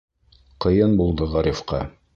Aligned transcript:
Ҡыйын 0.65 0.97
булды 1.03 1.31
Ғарифҡа. 1.37 1.87